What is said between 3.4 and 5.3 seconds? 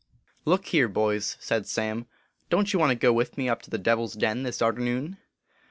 up to the Devil s Den this arternoon